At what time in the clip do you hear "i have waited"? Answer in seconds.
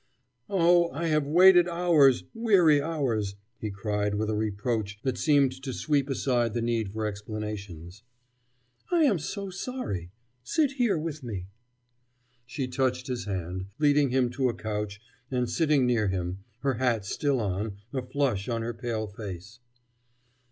0.93-1.67